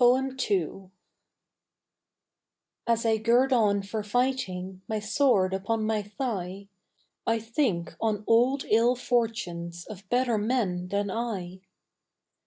II. 0.00 0.90
As 2.86 3.04
I 3.04 3.18
gird 3.18 3.52
on 3.52 3.82
for 3.82 4.02
fighting 4.02 4.80
My 4.88 5.00
sword 5.00 5.52
upon 5.52 5.84
my 5.84 6.00
thigh, 6.02 6.68
I 7.26 7.38
think 7.40 7.94
on 8.00 8.24
old 8.26 8.64
ill 8.70 8.96
fortunes 8.96 9.84
Of 9.84 10.08
better 10.08 10.38
men 10.38 10.88
than 10.88 11.10
I. 11.10 11.60